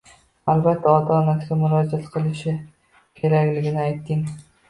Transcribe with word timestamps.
albatta, 0.53 0.93
ota-onasiga 1.01 1.57
murojaat 1.59 2.09
qilishi 2.15 2.55
kerakligini 3.21 3.83
ayting. 3.85 4.27